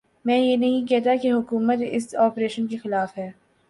[0.25, 3.31] میں یہ نہیں کہتا کہ حکومت اس آپریشن کے خلاف ہے۔